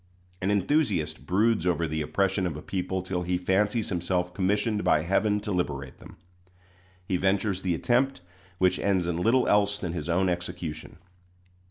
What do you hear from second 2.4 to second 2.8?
of a